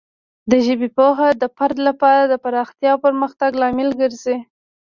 [0.51, 4.37] د ژبې پوهه د فرد لپاره د پراختیا او پرمختګ لامل ګرځي.